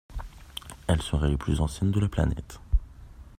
[0.87, 2.59] Elles seraient les plus anciennes de la planète.